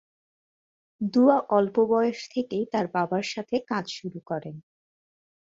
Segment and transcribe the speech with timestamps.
[1.11, 4.55] দুয়া অল্প বয়স থেকেই তার বাবার সাথে কাজ শুরু করেন।